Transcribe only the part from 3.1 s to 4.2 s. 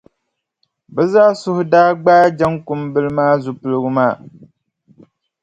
maa zupiligu maa.